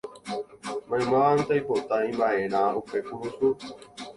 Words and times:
Maymávante 0.93 1.51
oipota 1.57 1.95
imba'erã 2.09 2.63
upe 2.81 2.97
kurusu 3.11 3.47